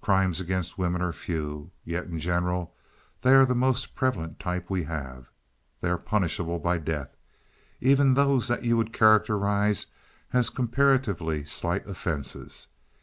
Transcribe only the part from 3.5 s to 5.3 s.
most prevalent type we have.